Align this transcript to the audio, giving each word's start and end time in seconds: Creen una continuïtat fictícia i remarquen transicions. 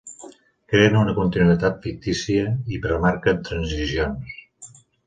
Creen 0.73 0.97
una 1.01 1.13
continuïtat 1.19 1.77
fictícia 1.85 2.49
i 2.79 2.83
remarquen 2.89 3.47
transicions. 3.51 4.39